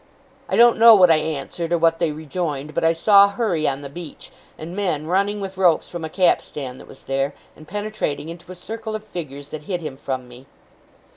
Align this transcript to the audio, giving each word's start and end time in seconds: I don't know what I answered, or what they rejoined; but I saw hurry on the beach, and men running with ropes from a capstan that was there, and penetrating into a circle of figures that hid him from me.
I 0.49 0.55
don't 0.57 0.79
know 0.79 0.95
what 0.95 1.11
I 1.11 1.17
answered, 1.17 1.71
or 1.71 1.77
what 1.77 1.99
they 1.99 2.11
rejoined; 2.11 2.73
but 2.73 2.83
I 2.83 2.91
saw 2.91 3.27
hurry 3.29 3.67
on 3.67 3.81
the 3.81 3.87
beach, 3.87 4.31
and 4.57 4.75
men 4.75 5.05
running 5.05 5.39
with 5.39 5.57
ropes 5.57 5.87
from 5.89 6.03
a 6.03 6.09
capstan 6.09 6.79
that 6.79 6.87
was 6.87 7.03
there, 7.03 7.35
and 7.55 7.67
penetrating 7.67 8.27
into 8.27 8.51
a 8.51 8.55
circle 8.55 8.95
of 8.95 9.03
figures 9.03 9.49
that 9.49 9.65
hid 9.65 9.81
him 9.83 9.97
from 9.97 10.27
me. 10.27 10.47